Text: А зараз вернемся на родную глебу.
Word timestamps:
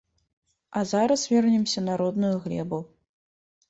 А 0.77 0.83
зараз 0.93 1.27
вернемся 1.31 1.87
на 1.87 1.97
родную 2.03 2.35
глебу. 2.43 2.85